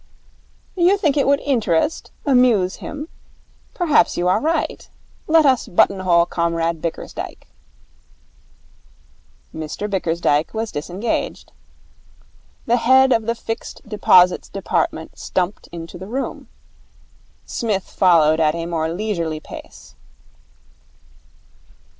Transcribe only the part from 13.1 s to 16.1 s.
of the Fixed Deposits Department stumped into the